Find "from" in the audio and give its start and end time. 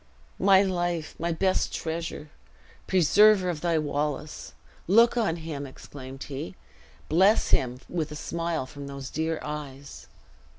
8.65-8.87